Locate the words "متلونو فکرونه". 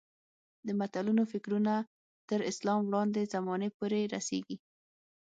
0.79-1.73